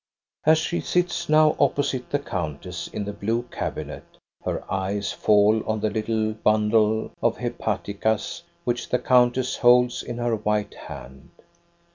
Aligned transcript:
As 0.47 0.57
she 0.57 0.79
sits 0.79 1.29
now 1.29 1.55
opposite 1.59 2.09
the 2.09 2.17
countess 2.17 2.87
in 2.87 3.05
the 3.05 3.13
blue 3.13 3.43
cabinet, 3.51 4.03
her 4.43 4.63
eyes 4.67 5.11
fall 5.11 5.61
on 5.69 5.85
a 5.85 5.91
little 5.91 6.33
bundi 6.33 7.11
of 7.21 7.37
hepaticas 7.37 8.41
which 8.63 8.89
the 8.89 8.97
countess 8.97 9.57
holds 9.57 10.01
in 10.01 10.17
her 10.17 10.35
white 10.37 10.73
hand. 10.73 11.29